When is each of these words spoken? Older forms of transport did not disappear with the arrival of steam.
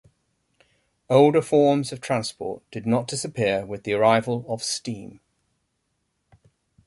Older 1.11 1.43
forms 1.43 1.91
of 1.91 2.01
transport 2.01 2.63
did 2.71 2.87
not 2.87 3.07
disappear 3.07 3.67
with 3.67 3.83
the 3.83 3.93
arrival 3.93 4.43
of 4.49 4.63
steam. 4.63 5.19